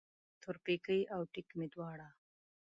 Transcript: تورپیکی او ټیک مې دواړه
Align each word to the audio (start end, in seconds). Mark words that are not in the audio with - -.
تورپیکی 0.41 0.99
او 1.15 1.21
ټیک 1.33 1.49
مې 1.57 1.67
دواړه 1.73 2.07